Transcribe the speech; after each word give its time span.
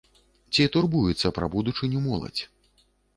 Ці 0.53 0.63
турбуецца 0.75 1.31
пра 1.37 1.49
будучыню 1.57 1.99
моладзь? 2.07 2.41